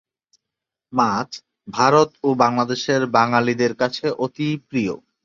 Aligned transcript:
মাছ 0.93 1.29
ভারত 1.67 2.09
ও 2.23 2.29
বাংলাদেশের 2.35 3.01
বাঙালিদের 3.17 3.73
কাছে 3.75 4.05
অতি 4.17 4.49
প্রিয়। 4.67 4.93